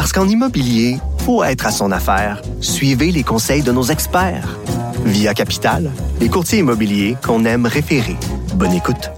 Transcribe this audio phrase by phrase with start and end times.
[0.00, 0.96] Parce qu'en immobilier,
[1.26, 2.40] faut être à son affaire.
[2.62, 4.58] Suivez les conseils de nos experts.
[5.04, 8.16] Via Capital, les courtiers immobiliers qu'on aime référer.
[8.54, 9.10] Bonne écoute.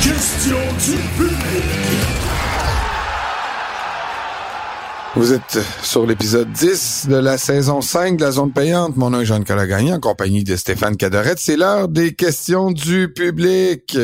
[0.00, 1.64] Question du public.
[5.16, 8.96] Vous êtes sur l'épisode 10 de la saison 5 de la zone payante.
[8.96, 11.40] Mon nom est Jean-Nicolas Gagné en compagnie de Stéphane Cadorette.
[11.40, 13.98] C'est l'heure des questions du public.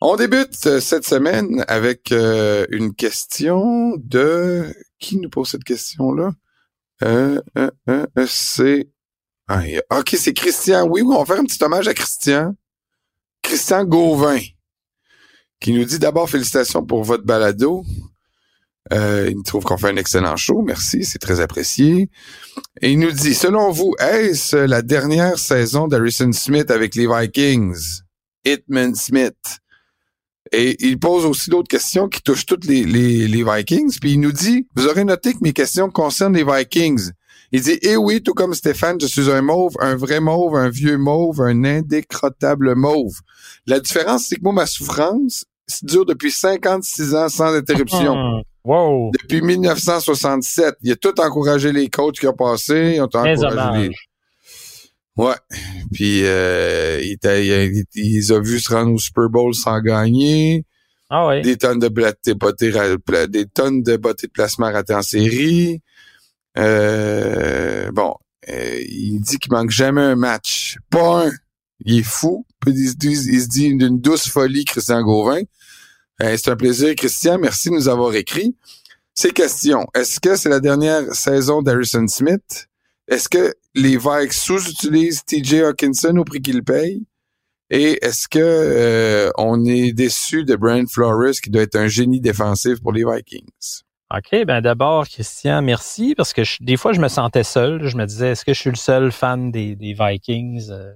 [0.00, 4.74] On débute cette semaine avec euh, une question de...
[4.98, 6.32] Qui nous pose cette question-là?
[7.04, 8.88] Euh, euh, euh, euh, c'est...
[9.48, 10.86] Ah, il y a- ok, c'est Christian.
[10.88, 12.54] Oui, oui, on va faire un petit hommage à Christian.
[13.42, 14.38] Christian Gauvin,
[15.60, 17.84] qui nous dit d'abord félicitations pour votre balado.
[18.92, 20.62] Euh, il trouve qu'on fait un excellent show.
[20.62, 22.10] Merci, c'est très apprécié.
[22.80, 28.02] Et il nous dit, selon vous, est-ce la dernière saison d'Harrison Smith avec les Vikings?
[28.44, 29.58] Hitman Smith.
[30.52, 33.98] Et il pose aussi d'autres questions qui touchent toutes les, les, les Vikings.
[34.00, 37.10] Puis il nous dit, vous aurez noté que mes questions concernent les Vikings.
[37.52, 40.68] Il dit, eh oui, tout comme Stéphane, je suis un mauve, un vrai mauve, un
[40.68, 43.20] vieux mauve, un indécrottable mauve.
[43.66, 48.14] La différence, c'est que moi, ma souffrance ça dure depuis 56 ans sans interruption.
[48.16, 48.42] Hmm.
[48.64, 49.10] Wow.
[49.12, 50.76] Depuis 1967.
[50.82, 52.94] Il a tout encouragé les coachs qui ont passé.
[52.96, 53.90] Ils ont encouragé les...
[55.16, 55.34] Ouais.
[55.92, 60.64] Puis euh, il, il, a- il a vus se rendre au Super Bowl sans gagner.
[61.10, 61.42] Ah oui.
[61.42, 62.12] Des tonnes de pla-
[63.26, 65.82] des tonnes de bottées de placement ratées en série.
[66.58, 68.14] Euh, bon,
[68.48, 70.76] euh, il dit qu'il manque jamais un match.
[70.90, 71.30] Pas un.
[71.84, 72.46] Il est fou.
[72.60, 75.42] Puis il, se dit, il se dit d'une douce folie, Christian Gauvin.
[76.22, 77.38] Euh, c'est un plaisir, Christian.
[77.38, 78.54] Merci de nous avoir écrit.
[79.14, 79.86] Ces questions.
[79.94, 82.68] Est-ce que c'est la dernière saison d'Harrison Smith?
[83.10, 87.02] Est-ce que les Vikes sous-utilisent TJ Hawkinson au prix qu'ils payent?
[87.68, 92.20] Et est-ce que euh, on est déçu de Brian Flores qui doit être un génie
[92.20, 93.82] défensif pour les Vikings?
[94.12, 97.86] OK, ben d'abord, Christian, merci, parce que je- des fois, je me sentais seul.
[97.86, 100.92] Je me disais, est-ce que je suis le seul fan des, des Vikings euh,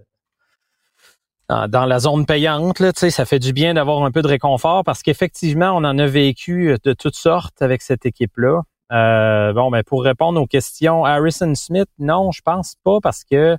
[1.48, 2.80] dans, dans la zone payante?
[2.80, 6.06] Là, ça fait du bien d'avoir un peu de réconfort parce qu'effectivement, on en a
[6.06, 8.62] vécu de toutes sortes avec cette équipe-là.
[8.94, 13.56] Euh, bon, ben pour répondre aux questions, Harrison Smith, non, je pense pas parce que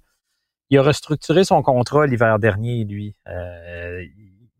[0.69, 3.16] il a restructuré son contrat l'hiver dernier, lui.
[3.28, 4.03] Euh,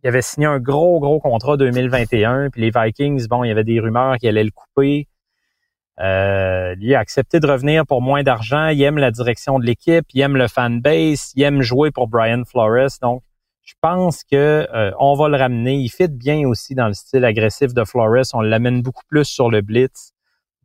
[0.03, 3.63] il avait signé un gros, gros contrat 2021, puis les Vikings, bon, il y avait
[3.63, 5.08] des rumeurs qu'il allait le couper.
[6.00, 8.68] Euh, lui a accepté de revenir pour moins d'argent.
[8.68, 12.07] Il aime la direction de l'équipe, il aime le fan base, il aime jouer pour
[12.07, 13.00] Brian Flores.
[13.02, 13.24] Donc,
[13.63, 15.75] je pense que euh, on va le ramener.
[15.78, 18.25] Il fit bien aussi dans le style agressif de Flores.
[18.34, 20.12] On l'amène beaucoup plus sur le blitz.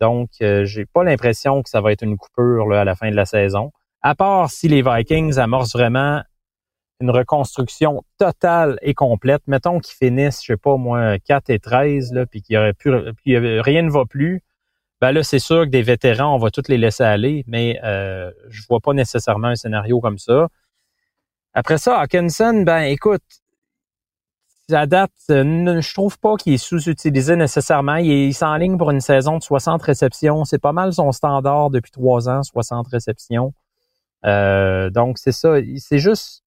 [0.00, 3.16] Donc, euh, j'ai pas l'impression que ça va être une coupure à la fin de
[3.16, 3.72] la saison.
[4.02, 6.22] À part si les Vikings amorcent vraiment
[7.00, 9.42] une reconstruction totale et complète.
[9.46, 12.74] Mettons qu'ils finissent, je sais pas moi, 4 et 13, là, puis qu'il y aurait
[12.74, 14.42] plus, puis euh, rien ne va plus.
[15.00, 18.30] Ben là, c'est sûr que des vétérans, on va tous les laisser aller, mais euh,
[18.50, 20.48] je vois pas nécessairement un scénario comme ça.
[21.54, 23.22] Après ça, Hawkinson, ben écoute,
[24.74, 27.96] à date, euh, je trouve pas qu'il est sous-utilisé nécessairement.
[27.96, 30.44] Il, s'enligne pour une saison de 60 réceptions.
[30.44, 33.52] C'est pas mal son standard depuis trois ans, 60 réceptions.
[34.24, 35.54] Euh, donc, c'est ça.
[35.78, 36.42] C'est juste,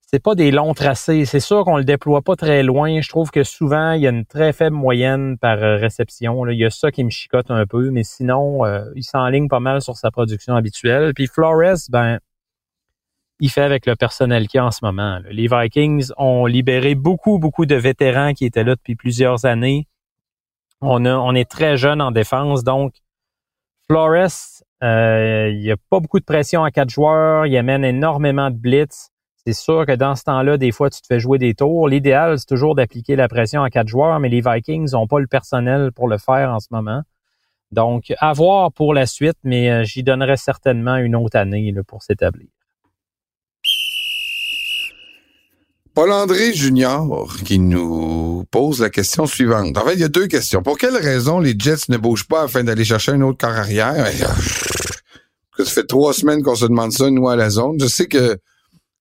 [0.00, 1.24] c'est pas des longs tracés.
[1.24, 3.00] C'est sûr qu'on le déploie pas très loin.
[3.00, 6.46] Je trouve que souvent, il y a une très faible moyenne par euh, réception.
[6.48, 8.62] Il y a ça qui me chicote un peu, mais sinon,
[8.94, 11.12] il s'enligne pas mal sur sa production habituelle.
[11.14, 12.18] Puis Flores, ben,
[13.40, 15.20] il fait avec le personnel qu'il y a en ce moment.
[15.30, 19.86] Les Vikings ont libéré beaucoup, beaucoup de vétérans qui étaient là depuis plusieurs années.
[20.80, 22.94] On, a, on est très jeune en défense, donc
[23.88, 28.50] Flores, euh, il n'y a pas beaucoup de pression à quatre joueurs, il amène énormément
[28.50, 29.10] de blitz.
[29.46, 31.88] C'est sûr que dans ce temps-là, des fois, tu te fais jouer des tours.
[31.88, 35.28] L'idéal, c'est toujours d'appliquer la pression à quatre joueurs, mais les Vikings n'ont pas le
[35.28, 37.02] personnel pour le faire en ce moment.
[37.70, 41.82] Donc, à voir pour la suite, mais euh, j'y donnerais certainement une autre année là,
[41.84, 42.48] pour s'établir.
[45.96, 49.78] Paul-André Junior qui nous pose la question suivante.
[49.78, 50.62] En fait, il y a deux questions.
[50.62, 54.06] Pour quelle raison les Jets ne bougent pas afin d'aller chercher un autre corps arrière?
[55.56, 57.80] Que ça fait trois semaines qu'on se demande ça, nous, à la zone.
[57.80, 58.36] Je sais que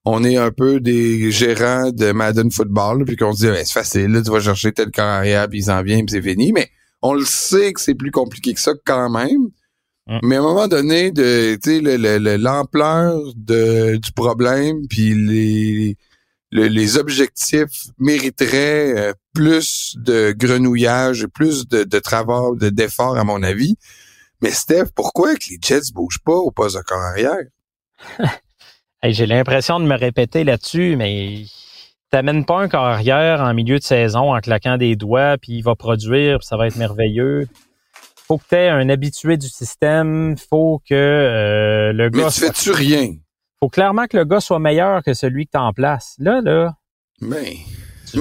[0.06, 3.74] on est un peu des gérants de Madden Football, puis qu'on se dit, Ben, c'est
[3.74, 6.54] facile, là, tu vas chercher tel corps arrière, puis il s'en vient, puis c'est fini.
[6.54, 6.70] Mais
[7.02, 9.50] On le sait que c'est plus compliqué que ça quand même.
[10.08, 10.20] Mm.
[10.24, 15.98] Mais à un moment donné, de, l'ampleur du problème, puis les,
[16.52, 23.24] le- les objectifs mériteraient euh, plus de grenouillage, plus de, de travail, de d'efforts, à
[23.24, 23.76] mon avis.
[24.42, 27.46] Mais Steph, pourquoi que les Jets bougent pas au poste de corps arrière?
[29.04, 31.44] Hey, J'ai l'impression de me répéter là-dessus, mais
[32.10, 35.62] t'amènes pas un corps arrière en milieu de saison en claquant des doigts, puis il
[35.62, 37.48] va produire, puis ça va être merveilleux.
[38.28, 42.40] Faut que tu aies un habitué du système, faut que euh, le Mais gars tu
[42.40, 43.14] soit- fais-tu rien?
[43.60, 46.16] Faut clairement que le gars soit meilleur que celui que tu en place.
[46.20, 46.76] Là, là,
[47.22, 47.56] Mais,
[48.14, 48.20] je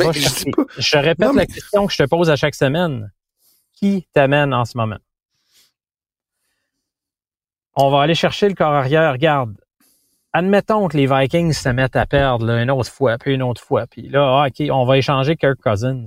[0.50, 3.10] pas- répète Non, la mais- question que je te pose à chaque semaine.
[3.72, 4.98] Qui t'amène en ce moment?
[7.76, 9.12] On va aller chercher le corps arrière.
[9.12, 9.56] Regarde,
[10.32, 13.60] admettons que les Vikings se mettent à perdre là, une autre fois, puis une autre
[13.60, 13.86] fois.
[13.88, 16.04] Puis là, ah, OK, on va échanger Kirk Cousins.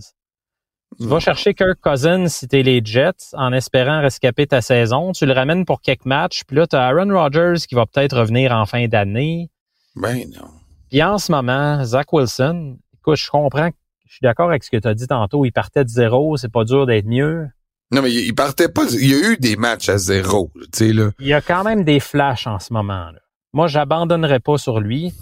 [0.99, 5.11] Tu vas chercher Kirk Cousins si t'es les Jets en espérant rescaper ta saison.
[5.11, 6.41] Tu le ramènes pour quelques matchs.
[6.47, 9.51] Puis là, tu as Aaron Rodgers qui va peut-être revenir en fin d'année.
[9.95, 10.47] ben non.
[10.89, 13.69] Puis en ce moment, Zach Wilson, écoute, je comprends,
[14.07, 15.45] je suis d'accord avec ce que tu as dit tantôt.
[15.45, 17.47] Il partait de zéro, c'est pas dur d'être mieux.
[17.91, 18.85] Non, mais il il partait pas.
[18.91, 21.11] Il y a eu des matchs à zéro, tu sais, là.
[21.19, 23.11] Il y a quand même des flashs en ce moment.
[23.11, 23.19] Là.
[23.53, 25.13] Moi, j'abandonnerai pas sur lui.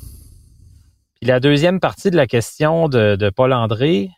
[1.20, 4.10] Puis la deuxième partie de la question de, de Paul André,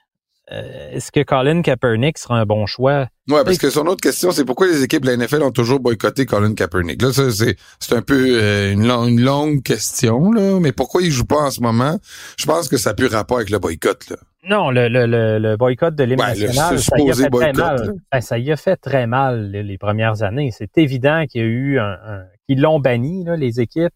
[0.52, 3.08] euh, est-ce que Colin Kaepernick sera un bon choix?
[3.30, 5.80] Ouais, parce que son autre question, c'est pourquoi les équipes de la NFL ont toujours
[5.82, 7.02] boycotté Colin Kaepernick?
[7.02, 10.60] Là, c'est, c'est un peu euh, une, long- une longue question, là.
[10.62, 12.00] Mais pourquoi il joue pas en ce moment?
[12.38, 14.16] Je pense que ça a plus rapport avec le boycott, là.
[14.50, 17.52] Non, le, le, le, le boycott de l'hymne Ouais, national, ça y a fait très
[17.52, 17.94] mal.
[18.14, 20.52] Ben, ça y a fait très mal les, les premières années.
[20.58, 23.92] C'est évident qu'il y a eu un, un- qu'ils l'ont banni, là, les équipes.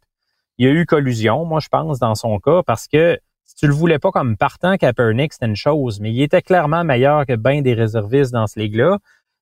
[0.57, 3.17] Il y a eu collusion, moi, je pense, dans son cas, parce que
[3.51, 6.85] si tu le voulais pas comme partant Kaepernick, c'était une chose, mais il était clairement
[6.85, 8.97] meilleur que bien des réservistes dans ce ligue-là.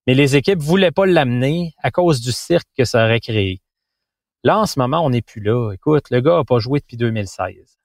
[0.08, 3.62] Mais les équipes voulaient pas l'amener à cause du cirque que ça aurait créé.
[4.44, 5.72] Là, en ce moment, on n'est plus là.
[5.74, 7.78] Écoute, le gars a pas joué depuis 2016.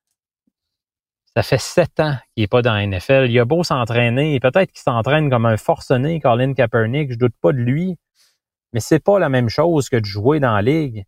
[1.37, 3.27] Ça fait sept ans qu'il est pas dans la NFL.
[3.29, 7.53] Il a beau s'entraîner, peut-être qu'il s'entraîne comme un forcené, Colin Kaepernick, je doute pas
[7.53, 7.99] de lui,
[8.73, 11.05] mais c'est pas la même chose que de jouer dans la ligue.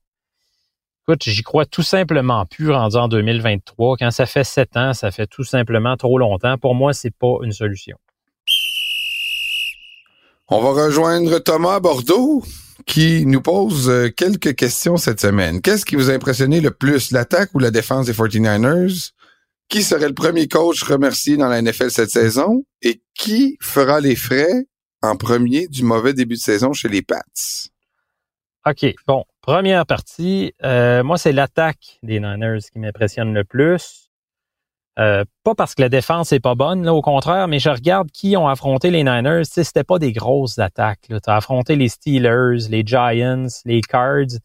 [1.09, 3.97] Écoute, j'y crois tout simplement plus rendu en 2023.
[3.97, 6.59] Quand ça fait sept ans, ça fait tout simplement trop longtemps.
[6.59, 7.97] Pour moi, c'est pas une solution.
[10.49, 12.43] On va rejoindre Thomas Bordeaux
[12.87, 15.61] qui nous pose euh, quelques questions cette semaine.
[15.61, 19.13] Qu'est-ce qui vous a impressionné le plus, l'attaque ou la défense des 49ers?
[19.69, 22.65] Qui serait le premier coach remercié dans la NFL cette saison?
[22.83, 24.67] Et qui fera les frais
[25.03, 27.23] en premier du mauvais début de saison chez les Pats?
[28.69, 30.53] OK, bon, première partie.
[30.65, 34.11] euh, moi, c'est l'attaque des Niners qui m'impressionne le plus.
[34.99, 38.11] Euh, pas parce que la défense est pas bonne, là, au contraire, mais je regarde
[38.11, 39.43] qui ont affronté les Niners.
[39.45, 41.07] Tu sais, c'était pas des grosses attaques.
[41.09, 44.39] Tu as affronté les Steelers, les Giants, les Cards.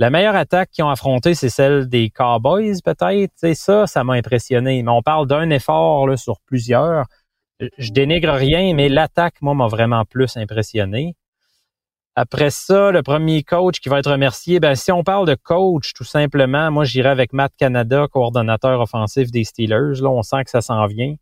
[0.00, 3.30] La meilleure attaque qu'ils ont affrontée, c'est celle des Cowboys, peut-être.
[3.30, 4.82] Tu sais, ça, ça m'a impressionné.
[4.82, 7.04] Mais on parle d'un effort sur plusieurs.
[7.60, 11.14] Je- Je dénigre rien, mais l'attaque, moi, m'a vraiment plus impressionné.
[12.16, 15.92] Après ça, le premier coach qui va être remercié, ben si on parle de coach,
[15.94, 20.00] tout simplement, moi j'irai avec Matt Canada, coordonnateur offensif des Steelers.
[20.00, 21.16] Là, on sent que ça s'en vient.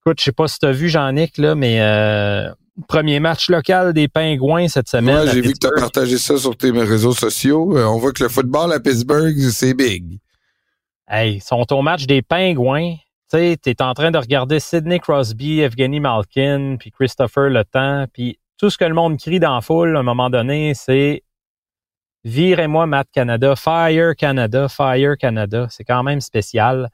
[0.00, 2.52] Écoute, je sais pas si tu as vu Jean-Nic, là, mais euh,
[2.88, 5.28] premier match local des Pingouins cette semaine.
[5.28, 7.76] À j'ai vu que tu as partagé ça sur tes réseaux sociaux.
[7.76, 10.18] Euh, on voit que le football à Pittsburgh, c'est big.
[11.08, 12.96] Hey, ils sont au match des Pingouins.
[13.30, 18.06] Tu sais, t'es en train de regarder Sidney Crosby, Evgeny Malkin, puis Christopher Le Temps,
[18.12, 21.22] puis tout ce que le monde crie dans la foule à un moment donné, c'est
[22.24, 25.66] virez-moi Matt Canada, fire Canada, fire Canada.
[25.70, 26.90] C'est quand même spécial.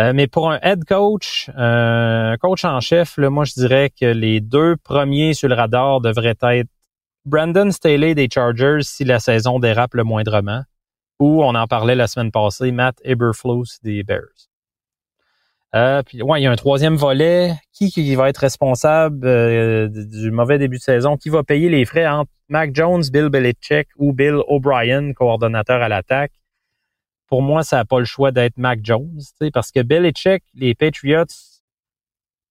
[0.00, 4.06] Euh, mais pour un head coach, euh, coach en chef, là, moi je dirais que
[4.06, 6.68] les deux premiers sur le radar devraient être
[7.24, 10.62] Brandon Staley des Chargers si la saison dérape le moindrement
[11.20, 14.51] ou on en parlait la semaine passée, Matt Eberflus des Bears.
[15.74, 17.54] Euh, ouais, il y a un troisième volet.
[17.72, 21.16] Qui, qui va être responsable euh, du mauvais début de saison?
[21.16, 25.88] Qui va payer les frais entre Mac Jones, Bill Belichick ou Bill O'Brien, coordonnateur à
[25.88, 26.32] l'attaque?
[27.26, 29.20] Pour moi, ça n'a pas le choix d'être Mac Jones,
[29.54, 31.24] parce que Belichick, les Patriots,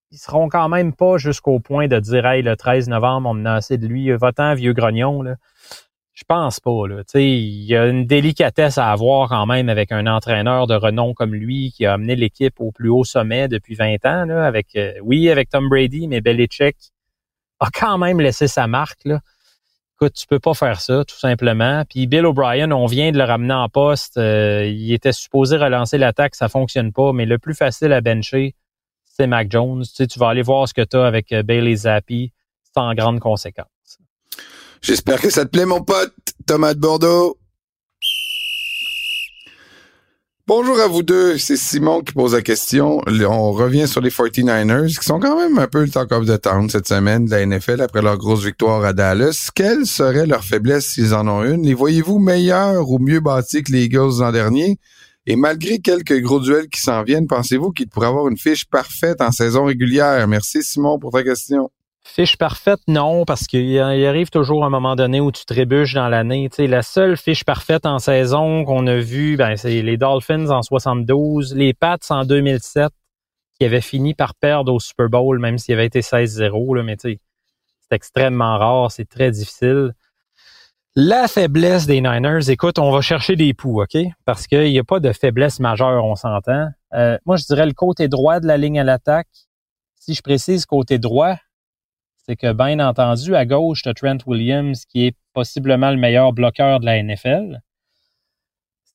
[0.10, 3.46] ils seront quand même pas jusqu'au point de dire Hey, le 13 novembre, on en
[3.46, 5.22] a assez de lui, va-t'en, vieux grognon.
[5.22, 5.36] Là.
[6.14, 6.88] Je pense pas.
[6.88, 7.04] Là.
[7.16, 11.34] Il y a une délicatesse à avoir quand même avec un entraîneur de renom comme
[11.34, 14.30] lui qui a amené l'équipe au plus haut sommet depuis 20 ans.
[14.30, 16.76] Avec euh, Oui, avec Tom Brady, mais Belichick
[17.60, 19.06] a quand même laissé sa marque.
[19.06, 19.22] Là.
[19.96, 21.84] Écoute, tu peux pas faire ça, tout simplement.
[21.88, 24.18] Puis Bill O'Brien, on vient de le ramener en poste.
[24.18, 28.56] Euh, il était supposé relancer l'attaque, ça fonctionne pas, mais le plus facile à bencher,
[29.04, 29.84] c'est Mac Jones.
[29.96, 32.34] Tu tu vas aller voir ce que tu as avec euh, Bailey Zappi.
[32.74, 33.68] sans grande conséquence.
[34.82, 36.14] J'espère que ça te plaît, mon pote,
[36.48, 37.38] Thomas de Bordeaux.
[40.48, 43.00] Bonjour à vous deux, c'est Simon qui pose la question.
[43.08, 46.42] On revient sur les 49ers qui sont quand même un peu le talk of the
[46.42, 49.50] town cette semaine de la NFL après leur grosse victoire à Dallas.
[49.54, 51.62] Quelle serait leur faiblesse s'ils en ont une?
[51.62, 54.80] Les voyez-vous meilleurs ou mieux bâtis que les Eagles l'an dernier?
[55.28, 59.22] Et malgré quelques gros duels qui s'en viennent, pensez-vous qu'ils pourraient avoir une fiche parfaite
[59.22, 60.28] en saison régulière?
[60.28, 61.70] Merci Simon pour ta question.
[62.04, 66.50] Fiche parfaite, non, parce qu'il arrive toujours un moment donné où tu trébuches dans l'année.
[66.50, 70.50] Tu sais, la seule fiche parfaite en saison qu'on a vue, ben, c'est les Dolphins
[70.50, 72.92] en 72, les Pats en 2007,
[73.58, 77.20] qui avaient fini par perdre au Super Bowl, même s'il avait été 16-0, mais tu
[77.82, 79.94] c'est extrêmement rare, c'est très difficile.
[80.96, 83.98] La faiblesse des Niners, écoute, on va chercher des poux, OK?
[84.26, 86.70] Parce qu'il n'y a pas de faiblesse majeure, on s'entend.
[86.94, 89.28] Euh, moi, je dirais le côté droit de la ligne à l'attaque.
[90.00, 91.36] Si je précise côté droit,
[92.32, 96.32] c'est que bien entendu, à gauche, tu as Trent Williams, qui est possiblement le meilleur
[96.32, 97.60] bloqueur de la NFL.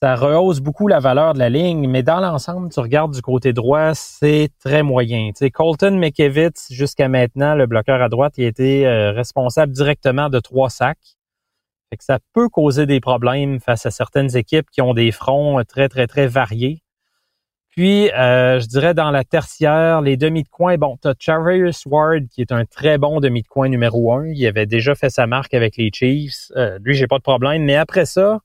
[0.01, 3.53] Ça rehausse beaucoup la valeur de la ligne, mais dans l'ensemble, tu regardes du côté
[3.53, 5.33] droit, c'est très moyen.
[5.53, 10.41] Colton McKevitz, jusqu'à maintenant, le bloqueur à droite, il a été euh, responsable directement de
[10.41, 11.19] trois sacs.
[12.01, 16.07] Ça peut causer des problèmes face à certaines équipes qui ont des fronts très, très,
[16.07, 16.83] très variés.
[17.77, 21.73] Puis, euh, je dirais dans la tertiaire, les demi de coin, bon, tu as Charles
[21.85, 24.27] Ward qui est un très bon demi de coin numéro un.
[24.29, 26.51] Il avait déjà fait sa marque avec les Chiefs.
[26.57, 27.65] Euh, lui, j'ai pas de problème.
[27.65, 28.41] Mais après ça,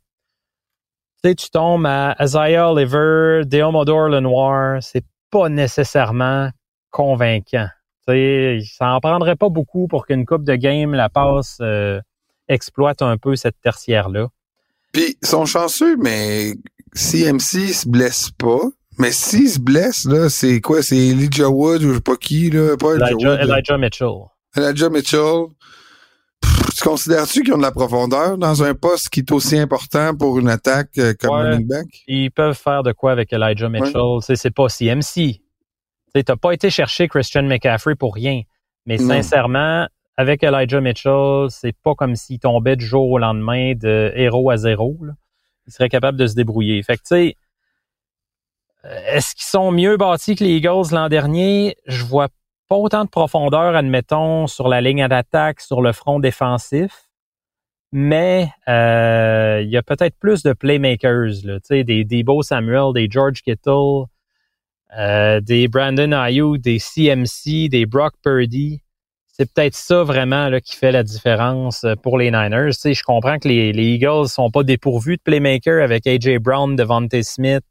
[1.24, 4.84] tu sais, tu tombes à Isaiah Oliver, Deomodor Lenoir.
[4.84, 6.50] C'est pas nécessairement
[6.90, 7.70] convaincant.
[8.06, 12.02] Ça en prendrait pas beaucoup pour qu'une coupe de game la passe euh,
[12.50, 14.28] exploite un peu cette tertiaire-là.
[14.92, 16.52] Puis, ils sont chanceux, mais
[16.94, 18.60] CMC se blesse pas.
[18.98, 20.84] Mais s'il se blesse, là, c'est quoi?
[20.84, 22.76] C'est Elijah Wood ou je sais pas qui, là?
[22.78, 24.14] Pas Elijah, Elijah, Wood, Elijah Mitchell.
[24.56, 25.46] Elijah Mitchell.
[26.76, 30.40] tu considères-tu qu'ils ont de la profondeur dans un poste qui est aussi important pour
[30.40, 31.88] une attaque euh, comme ouais, running back?
[32.08, 33.96] Ils peuvent faire de quoi avec Elijah Mitchell.
[33.96, 34.36] Ouais.
[34.36, 35.42] C'est pas CMC.
[36.14, 38.42] Tu n'as pas été chercher Christian McCaffrey pour rien.
[38.86, 39.08] Mais non.
[39.08, 44.50] sincèrement, avec Elijah Mitchell, c'est pas comme s'il tombait du jour au lendemain de héros
[44.50, 44.98] à zéro.
[45.02, 45.14] Là.
[45.68, 46.82] Il serait capable de se débrouiller.
[46.84, 47.36] Fait que, tu sais,
[48.84, 51.76] est-ce qu'ils sont mieux bâtis que les Eagles l'an dernier?
[51.86, 52.30] Je vois
[52.68, 57.10] pas autant de profondeur, admettons, sur la ligne d'attaque, sur le front défensif.
[57.92, 63.08] Mais euh, il y a peut-être plus de playmakers, là, des, des Beau Samuel, des
[63.12, 64.06] George Kittle,
[64.98, 68.82] euh, des Brandon Ayuk, des CMC, des Brock Purdy.
[69.28, 72.74] C'est peut-être ça vraiment là, qui fait la différence pour les Niners.
[72.74, 76.76] sais, je comprends que les, les Eagles sont pas dépourvus de playmakers avec AJ Brown,
[76.76, 77.64] Devontae Smith,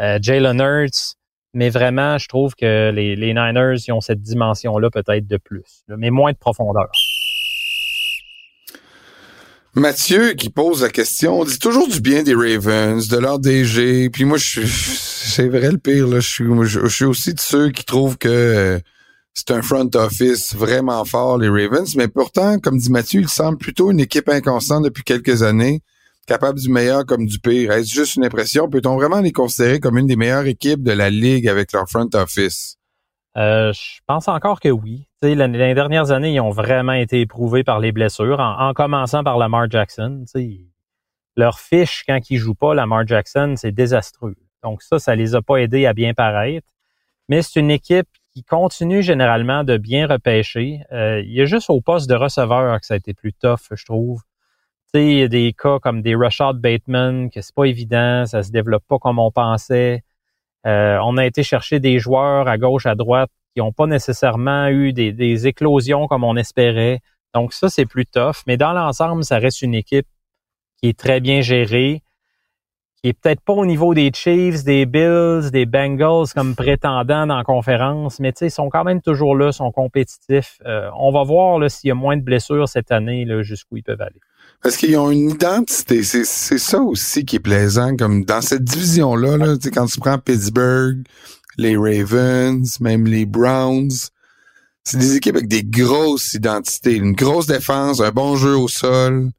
[0.00, 1.16] euh, Jalen Hurts,
[1.52, 6.10] mais vraiment, je trouve que les, Niners ils ont cette dimension-là peut-être de plus, mais
[6.10, 6.90] moins de profondeur.
[9.74, 14.10] Mathieu qui pose la question, on dit toujours du bien des Ravens, de leur DG,
[14.10, 17.70] puis moi, je c'est vrai le pire, là, je suis, je, suis aussi de ceux
[17.70, 18.80] qui trouvent que
[19.32, 23.58] c'est un front office vraiment fort, les Ravens, mais pourtant, comme dit Mathieu, il semble
[23.58, 25.82] plutôt une équipe inconstante depuis quelques années
[26.30, 27.72] capable du meilleur comme du pire.
[27.72, 28.70] Est-ce juste une impression?
[28.70, 32.08] Peut-on vraiment les considérer comme une des meilleures équipes de la Ligue avec leur front
[32.14, 32.76] office?
[33.36, 35.08] Euh, je pense encore que oui.
[35.22, 35.34] Les
[35.74, 39.68] dernières années, ils ont vraiment été éprouvés par les blessures, en, en commençant par Lamar
[39.68, 40.24] Jackson.
[41.36, 44.36] Leur fiche, quand ils jouent pas, Lamar Jackson, c'est désastreux.
[44.62, 46.68] Donc ça, ça les a pas aidés à bien paraître.
[47.28, 50.82] Mais c'est une équipe qui continue généralement de bien repêcher.
[50.92, 53.66] Euh, il y a juste au poste de receveur que ça a été plus tough,
[53.72, 54.22] je trouve
[54.98, 59.18] des cas comme des Rashad Bateman, que c'est pas évident, ça se développe pas comme
[59.18, 60.02] on pensait.
[60.66, 64.68] Euh, on a été chercher des joueurs à gauche, à droite, qui n'ont pas nécessairement
[64.68, 67.00] eu des, éclosions comme on espérait.
[67.34, 68.42] Donc ça, c'est plus tough.
[68.46, 70.06] Mais dans l'ensemble, ça reste une équipe
[70.78, 72.02] qui est très bien gérée,
[73.02, 77.42] qui est peut-être pas au niveau des Chiefs, des Bills, des Bengals comme prétendants dans
[77.42, 80.58] conférence, mais ils sont quand même toujours là, sont compétitifs.
[80.66, 84.02] Euh, on va voir s'il y a moins de blessures cette année, jusqu'où ils peuvent
[84.02, 84.20] aller.
[84.62, 86.02] Parce qu'ils ont une identité?
[86.02, 87.96] C'est, ça aussi qui est plaisant.
[87.96, 91.02] Comme dans cette division-là, là, quand tu prends Pittsburgh,
[91.56, 93.90] les Ravens, même les Browns,
[94.84, 96.96] c'est des équipes avec des grosses identités.
[96.96, 99.30] Une grosse défense, un bon jeu au sol.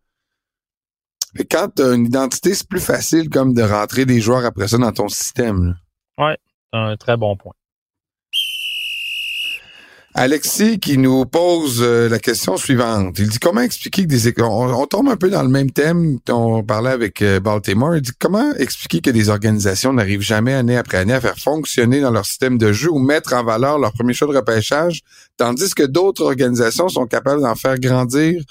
[1.37, 4.77] Et quand tu une identité, c'est plus facile comme de rentrer des joueurs après ça
[4.77, 5.77] dans ton système.
[6.17, 6.37] Oui, Ouais,
[6.73, 7.53] un très bon point.
[10.13, 13.17] Alexis qui nous pose euh, la question suivante.
[13.17, 16.19] Il dit comment expliquer que des on, on, tombe un peu dans le même thème
[16.29, 17.95] on parlait avec euh, Baltimore.
[17.95, 22.01] Il dit comment expliquer que des organisations n'arrivent jamais année après année à faire fonctionner
[22.01, 25.01] dans leur système de jeu ou mettre en valeur leur premier choix de repêchage
[25.37, 28.43] tandis que d'autres organisations sont capables d'en faire grandir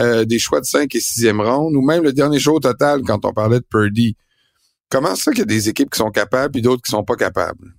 [0.00, 3.02] euh, des choix de 5 et 6e ronde, ou même le dernier choix au total
[3.02, 4.16] quand on parlait de Purdy?
[4.88, 7.16] Comment ça qu'il y a des équipes qui sont capables et d'autres qui sont pas
[7.16, 7.74] capables?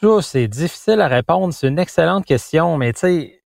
[0.00, 1.52] Ça, c'est difficile à répondre.
[1.52, 3.42] C'est une excellente question, mais tu sais,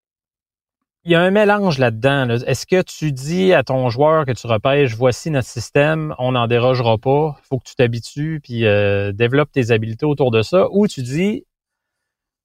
[1.05, 2.29] il y a un mélange là-dedans.
[2.29, 6.49] Est-ce que tu dis à ton joueur que tu repêches, voici notre système, on n'en
[6.49, 10.89] dérogera pas, faut que tu t'habitues, puis euh, développe tes habiletés autour de ça, ou
[10.89, 11.47] tu dis,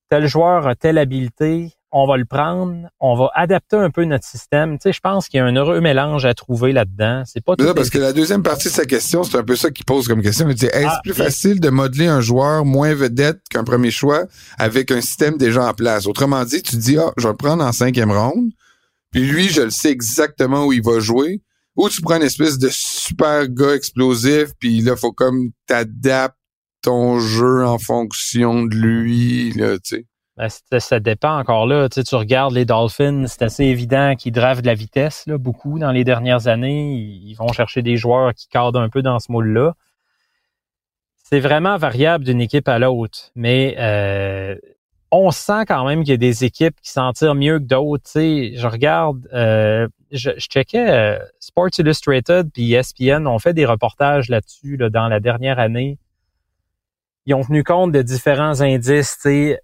[0.09, 4.25] tel joueur a telle habileté, on va le prendre, on va adapter un peu notre
[4.25, 4.77] système.
[4.77, 7.23] Tu sais, je pense qu'il y a un heureux mélange à trouver là-dedans.
[7.25, 7.73] C'est pas tout.
[7.73, 10.21] parce que la deuxième partie de sa question, c'est un peu ça qu'il pose comme
[10.21, 10.49] question.
[10.49, 14.25] Il dit, est-ce ah, plus facile de modeler un joueur moins vedette qu'un premier choix
[14.57, 16.05] avec un système déjà en place?
[16.05, 18.51] Autrement dit, tu dis, ah, je vais le prendre en cinquième ronde,
[19.11, 21.41] puis lui, je le sais exactement où il va jouer.
[21.77, 26.35] Ou tu prends une espèce de super gars explosif, puis là, faut comme t'adaptes
[26.81, 30.05] ton jeu en fonction de lui, là, tu sais.
[30.37, 31.87] Ben, ça dépend encore là.
[31.87, 35.37] Tu, sais, tu regardes les Dolphins, c'est assez évident qu'ils dravent de la vitesse là,
[35.37, 36.93] beaucoup dans les dernières années.
[36.93, 39.75] Ils vont chercher des joueurs qui cadrent un peu dans ce moule-là.
[41.15, 44.55] C'est vraiment variable d'une équipe à l'autre, mais euh,
[45.09, 48.03] on sent quand même qu'il y a des équipes qui s'en tirent mieux que d'autres.
[48.03, 53.53] Tu sais, je regarde, euh, je, je, checkais euh, Sports Illustrated puis ESPN ont fait
[53.53, 55.97] des reportages là-dessus là, dans la dernière année.
[57.25, 59.15] Ils ont tenu compte de différents indices.
[59.15, 59.59] Tu sais,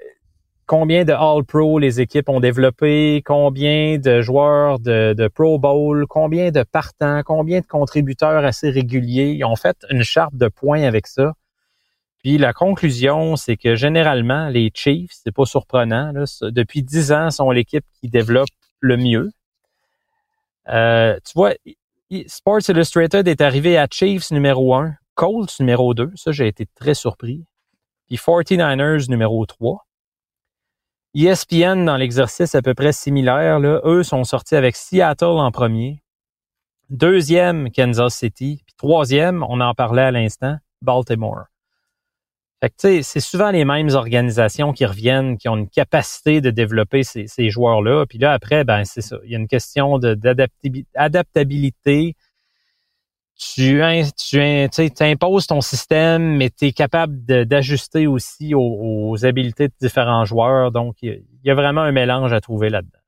[0.72, 6.64] combien de All-Pro les équipes ont développé, combien de joueurs de, Pro Bowl, combien de
[6.64, 9.32] partants, combien de contributeurs assez réguliers?
[9.32, 11.34] Ils ont fait une charte de points avec ça.
[12.24, 16.14] Puis la conclusion, c'est que généralement, les Chiefs, c'est pas surprenant,
[16.44, 18.48] depuis dix ans, sont l'équipe qui développe
[18.80, 19.30] le mieux.
[20.70, 21.52] Euh, tu vois,
[22.28, 26.94] Sports Illustrated est arrivé à Chiefs numéro 1, Colts numéro 2, ça j'ai été très
[26.94, 27.44] surpris,
[28.08, 29.86] puis 49ers numéro 3.
[31.14, 36.02] ESPN, dans l'exercice à peu près similaire, là, eux sont sortis avec Seattle en premier,
[36.90, 41.48] deuxième Kansas City, puis troisième, on en parlait à l'instant, Baltimore.
[42.64, 47.26] Fait c'est souvent les mêmes organisations qui reviennent, qui ont une capacité de développer ces,
[47.26, 48.06] ces joueurs-là.
[48.06, 49.18] Puis là, après, ben c'est ça.
[49.26, 52.16] Il y a une question d'adaptabilité
[53.42, 53.82] tu,
[54.30, 60.72] tu imposes ton système, mais tu es capable d'ajuster aussi aux, habiletés de différents joueurs.
[60.72, 63.00] Donc, il y, a vraiment un mélange à trouver là-dedans.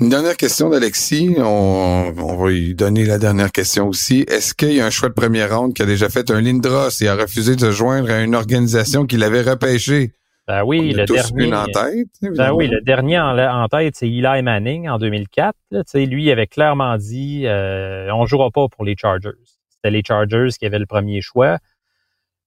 [0.00, 1.36] Une dernière question d'Alexis.
[1.38, 4.24] On, va lui donner la dernière question aussi.
[4.28, 7.02] Est-ce qu'il y a un choix de première ronde qui a déjà fait un Lindros
[7.02, 10.12] et a refusé de se joindre à une organisation qui l'avait repêché?
[10.46, 11.54] Ben oui, le dernier.
[11.54, 15.56] en tête, ben oui, le dernier en, tête, c'est Eli Manning en 2004.
[15.94, 19.30] lui, il avait clairement dit euh, on jouera pas pour les Chargers.
[19.70, 21.58] C'était les Chargers qui avaient le premier choix.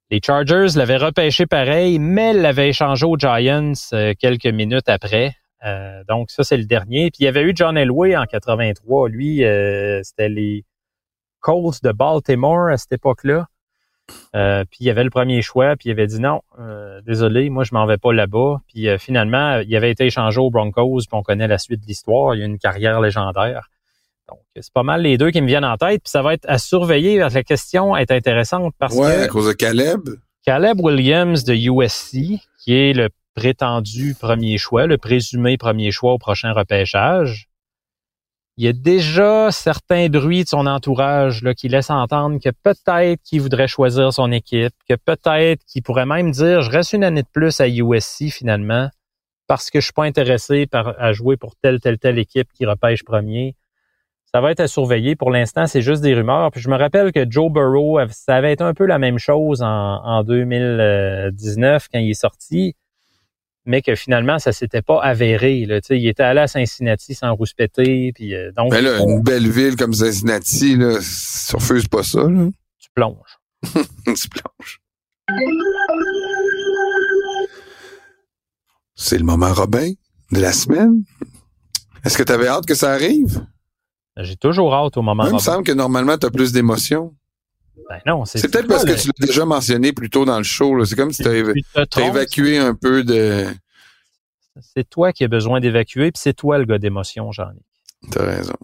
[0.10, 5.36] Les Chargers l'avaient repêché pareil, mais l'avaient échangé aux Giants euh, quelques minutes après.
[5.66, 7.12] Euh, donc ça, c'est le dernier.
[7.12, 9.10] Puis il y avait eu John Elway en 83.
[9.10, 10.64] Lui, euh, c'était les
[11.42, 13.48] Colts de Baltimore à cette époque-là.
[14.36, 17.63] Euh, puis il avait le premier choix, puis il avait dit non, euh, désolé, moi
[17.63, 18.62] je m'en vais pas là-bas.
[18.67, 21.88] Puis euh, finalement, il avait été échangé aux Broncos, puis on connaît la suite de
[21.88, 22.36] l'histoire.
[22.36, 23.70] Il y a une carrière légendaire.
[24.30, 26.04] Donc c'est pas mal les deux qui me viennent en tête.
[26.04, 27.17] Puis ça va être à surveiller.
[27.17, 30.02] La question est intéressante parce ouais, que à cause de Caleb.
[30.46, 36.17] Caleb Williams de USC, qui est le prétendu premier choix, le présumé premier choix au
[36.17, 37.48] prochain repêchage
[38.58, 43.22] il y a déjà certains bruits de son entourage là, qui laissent entendre que peut-être
[43.22, 47.22] qu'il voudrait choisir son équipe, que peut-être qu'il pourrait même dire je reste une année
[47.22, 48.89] de plus à USC finalement
[49.46, 53.04] parce que je suis pas intéressé à jouer pour telle, telle, telle équipe qui repêche
[53.04, 53.56] premier.
[54.26, 55.15] Ça va être à surveiller.
[55.15, 56.52] Pour l'instant, c'est juste des rumeurs.
[56.52, 59.62] Puis je me rappelle que Joe Burrow, ça avait été un peu la même chose
[59.62, 59.67] en,
[60.04, 62.76] en 2019 quand il est sorti
[63.67, 65.65] mais que finalement, ça s'était pas avéré.
[65.65, 65.80] Là.
[65.89, 68.12] Il était allé à Cincinnati sans rouspéter.
[68.15, 72.23] Puis, euh, donc, mais là, une belle ville comme Cincinnati, là, tu refuses pas ça.
[72.23, 72.47] Là.
[72.80, 73.39] Tu plonges.
[73.63, 74.82] tu plonges.
[78.95, 79.91] C'est le moment Robin
[80.32, 81.03] de la semaine.
[82.06, 83.45] Est-ce que tu avais hâte que ça arrive?
[84.15, 85.25] J'ai toujours hâte au moment.
[85.27, 87.13] Il me semble que normalement, tu as plus d'émotions.
[87.89, 90.43] Ben non, c'est C'est peut-être parce que tu l'as déjà mentionné plus tôt dans le
[90.43, 90.84] show.
[90.86, 93.45] C'est comme si tu as, évacué un peu de.
[94.76, 97.63] C'est toi qui as besoin d'évacuer, puis c'est toi le gars d'émotion, Jean-Nic.
[98.12, 98.56] T'as raison.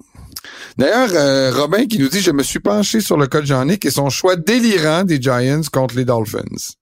[0.77, 3.85] D'ailleurs, euh, Robin qui nous dit Je me suis penché sur le cas de Jean-Nic
[3.85, 6.73] et son choix délirant des Giants contre les Dolphins.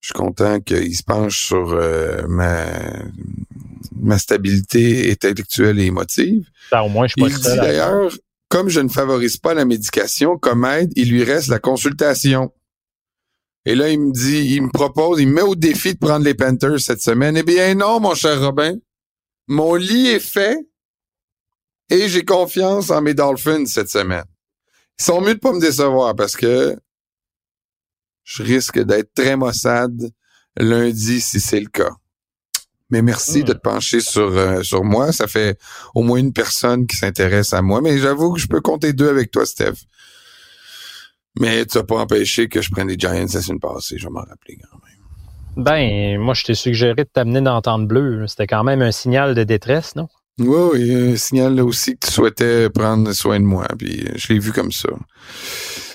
[0.00, 2.66] Je suis content qu'il se penche sur euh, ma,
[4.00, 6.46] ma stabilité intellectuelle et émotive.
[6.70, 8.10] Ben, au moins, je suis pas Il dit d'ailleurs
[8.52, 12.52] comme je ne favorise pas la médication comme aide, il lui reste la consultation.
[13.64, 16.22] Et là, il me dit, il me propose, il me met au défi de prendre
[16.26, 17.34] les Panthers cette semaine.
[17.34, 18.76] Eh bien non, mon cher Robin.
[19.48, 20.58] Mon lit est fait
[21.88, 24.26] et j'ai confiance en mes Dolphins cette semaine.
[25.00, 26.76] Ils sont mieux de pas me décevoir parce que
[28.22, 30.10] je risque d'être très maussade
[30.58, 31.96] lundi si c'est le cas.
[32.92, 35.12] Mais merci de te pencher sur euh, sur moi.
[35.12, 35.58] Ça fait
[35.94, 37.80] au moins une personne qui s'intéresse à moi.
[37.80, 39.86] Mais j'avoue que je peux compter deux avec toi, Steph.
[41.40, 43.96] Mais tu n'as pas empêché que je prenne les Giants la semaine passée.
[43.96, 45.64] Je vais m'en rappeler quand même.
[45.64, 48.26] Ben, moi, je t'ai suggéré de t'amener dans Tente Bleu.
[48.26, 50.08] C'était quand même un signal de détresse, non?
[50.38, 53.66] Oui, oui, un signal aussi que tu souhaitais prendre soin de moi.
[53.78, 54.90] Puis je l'ai vu comme ça.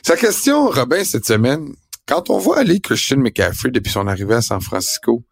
[0.01, 1.73] Sa question, Robin, cette semaine,
[2.07, 5.23] quand on voit aller Christian McCaffrey depuis son arrivée à San Francisco,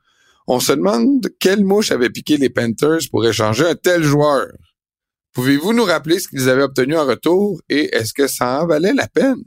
[0.48, 4.48] on se demande quelle mouche avait piqué les Panthers pour échanger un tel joueur.
[5.34, 8.94] Pouvez-vous nous rappeler ce qu'ils avaient obtenu en retour et est-ce que ça en valait
[8.94, 9.44] la peine?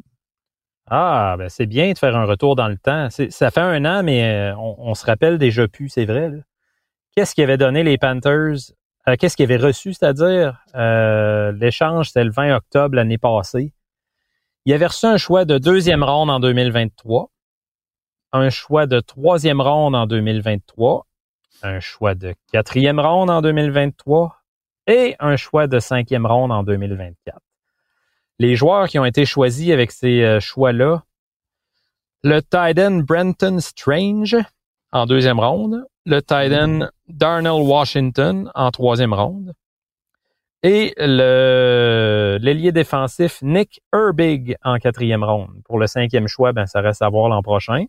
[0.90, 3.08] Ah, ben c'est bien de faire un retour dans le temps.
[3.10, 6.30] Ça fait un an, mais euh, on, se rappelle déjà plus, c'est vrai.
[7.14, 8.72] Qu'est-ce qui avait donné les Panthers?
[9.06, 10.62] Euh, qu'est-ce qu'ils avaient reçu, c'est-à-dire?
[10.74, 13.74] Euh, l'échange, c'était le 20 octobre l'année passée.
[14.64, 17.30] Il avait reçu un choix de deuxième ronde en 2023,
[18.32, 21.06] un choix de troisième ronde en 2023,
[21.62, 24.36] un choix de quatrième ronde en 2023
[24.86, 27.38] et un choix de cinquième ronde en 2024.
[28.38, 31.02] Les joueurs qui ont été choisis avec ces euh, choix-là,
[32.22, 34.36] le Titan Brenton Strange
[34.92, 39.52] en deuxième ronde, le Titan Darnell Washington en troisième ronde,
[40.62, 45.62] et l'ailier défensif Nick Herbig en quatrième ronde.
[45.64, 47.84] Pour le cinquième choix, ben, ça reste à voir l'an prochain.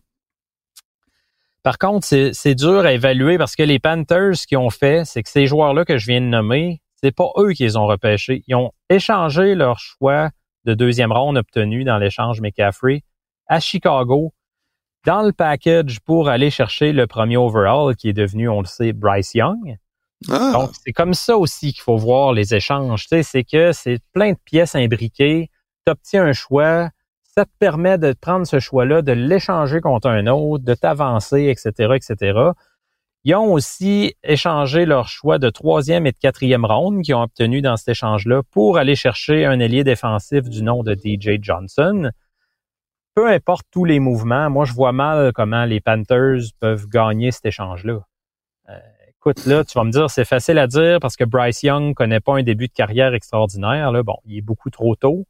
[1.62, 5.22] Par contre, c'est dur à évaluer parce que les Panthers, ce qu'ils ont fait, c'est
[5.22, 8.42] que ces joueurs-là que je viens de nommer, c'est pas eux qui les ont repêchés.
[8.46, 10.30] Ils ont échangé leur choix
[10.64, 13.02] de deuxième ronde obtenu dans l'échange McCaffrey
[13.46, 14.32] à Chicago
[15.06, 18.92] dans le package pour aller chercher le premier overall qui est devenu, on le sait,
[18.92, 19.76] Bryce Young.
[20.28, 20.52] Ah.
[20.52, 23.02] Donc, c'est comme ça aussi qu'il faut voir les échanges.
[23.02, 25.50] Tu sais, c'est que c'est plein de pièces imbriquées.
[25.86, 26.90] Tu obtiens un choix.
[27.36, 31.94] Ça te permet de prendre ce choix-là, de l'échanger contre un autre, de t'avancer, etc.,
[31.94, 32.50] etc.
[33.24, 37.60] Ils ont aussi échangé leur choix de troisième et de quatrième ronde qu'ils ont obtenu
[37.60, 42.10] dans cet échange-là pour aller chercher un ailier défensif du nom de DJ Johnson.
[43.14, 47.44] Peu importe tous les mouvements, moi je vois mal comment les Panthers peuvent gagner cet
[47.44, 48.00] échange-là.
[48.70, 51.92] Euh, écoute, là, tu vas me dire, c'est facile à dire parce que Bryce Young
[51.94, 53.92] connaît pas un début de carrière extraordinaire.
[53.92, 54.02] Là.
[54.02, 55.26] Bon, il est beaucoup trop tôt.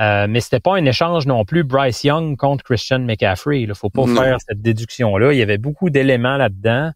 [0.00, 3.62] Euh, mais c'était pas un échange non plus Bryce Young contre Christian McCaffrey.
[3.62, 5.32] Il faut pas faire cette déduction-là.
[5.32, 6.90] Il y avait beaucoup d'éléments là-dedans.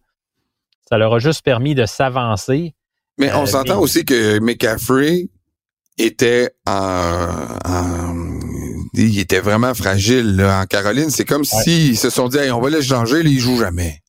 [0.89, 2.75] Ça leur a juste permis de s'avancer.
[3.19, 5.29] Mais on euh, s'entend aussi que McCaffrey
[5.99, 7.59] était en,
[8.95, 11.11] il était vraiment fragile là, en Caroline.
[11.11, 14.01] C'est comme s'ils se sont dit on va l'échanger, il joue jamais.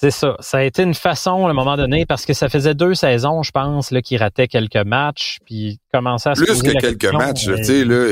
[0.00, 0.36] C'est ça.
[0.38, 3.42] Ça a été une façon à un moment donné parce que ça faisait deux saisons,
[3.42, 7.46] je pense, là, qu'il ratait quelques matchs, puis commençait à se Plus que quelques matchs,
[7.46, 8.06] tu sais, là.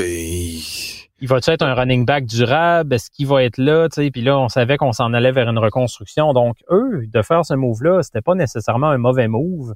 [1.21, 2.93] Il va-tu être un running back durable?
[2.93, 3.87] Est-ce qu'il va être là?
[3.87, 6.33] Tu sais, puis là, on savait qu'on s'en allait vers une reconstruction.
[6.33, 9.73] Donc, eux, de faire ce move-là, c'était pas nécessairement un mauvais move.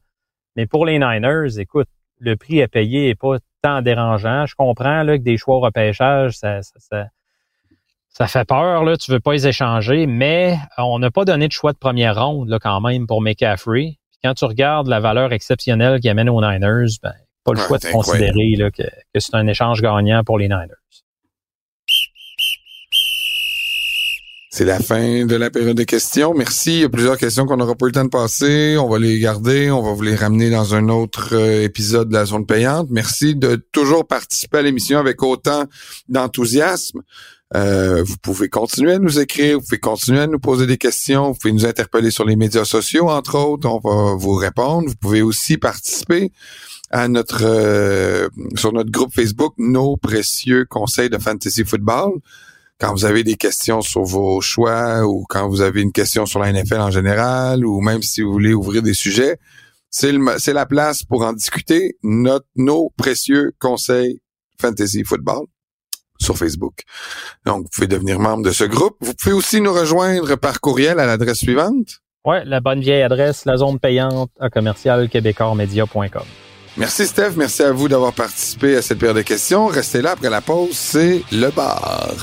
[0.58, 1.88] Mais pour les Niners, écoute,
[2.20, 4.46] le prix à payer est pas tant dérangeant.
[4.48, 7.06] Je comprends là, que des choix au repêchage, ça, ça, ça
[8.12, 11.54] ça fait peur, là, tu veux pas les échanger, mais on n'a pas donné de
[11.54, 13.98] choix de première ronde là, quand même pour McCaffrey.
[14.12, 17.78] Puis quand tu regardes la valeur exceptionnelle qu'il amène aux Niners, ben, pas le choix
[17.78, 20.76] de considérer là, que, que c'est un échange gagnant pour les Niners.
[24.54, 26.34] C'est la fin de la période de questions.
[26.34, 26.74] Merci.
[26.74, 28.76] Il y a plusieurs questions qu'on n'aura pas eu le temps de passer.
[28.78, 29.72] On va les garder.
[29.72, 32.90] On va vous les ramener dans un autre euh, épisode de la zone payante.
[32.92, 35.64] Merci de toujours participer à l'émission avec autant
[36.10, 37.02] d'enthousiasme.
[37.54, 41.32] Euh, vous pouvez continuer à nous écrire, vous pouvez continuer à nous poser des questions,
[41.32, 44.88] vous pouvez nous interpeller sur les médias sociaux, entre autres, on va vous répondre.
[44.88, 46.32] Vous pouvez aussi participer
[46.92, 52.20] à notre euh, sur notre groupe Facebook Nos précieux conseils de fantasy football.
[52.80, 56.40] Quand vous avez des questions sur vos choix ou quand vous avez une question sur
[56.40, 59.38] la NFL en général ou même si vous voulez ouvrir des sujets,
[59.90, 61.98] c'est la place pour en discuter.
[62.02, 64.22] Notre, nos précieux conseils
[64.60, 65.46] fantasy football
[66.22, 66.82] sur Facebook.
[67.46, 68.96] Donc, vous pouvez devenir membre de ce groupe.
[69.02, 72.02] Vous pouvez aussi nous rejoindre par courriel à l'adresse suivante.
[72.26, 75.10] Oui, la bonne vieille adresse, la zone payante à commercial
[76.78, 79.68] Merci Steph, merci à vous d'avoir participé à cette paire de questions.
[79.68, 82.14] Restez là après la pause, c'est le bar.